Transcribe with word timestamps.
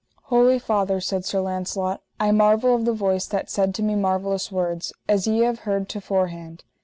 Holy 0.33 0.57
father, 0.57 0.99
said 0.99 1.23
Sir 1.25 1.41
Launcelot, 1.41 2.01
I 2.19 2.31
marvel 2.31 2.73
of 2.73 2.85
the 2.85 2.91
voice 2.91 3.27
that 3.27 3.51
said 3.51 3.75
to 3.75 3.83
me 3.83 3.93
marvellous 3.93 4.51
words, 4.51 4.93
as 5.07 5.27
ye 5.27 5.41
have 5.41 5.59
heard 5.59 5.87
to 5.89 6.01
forehand. 6.01 6.63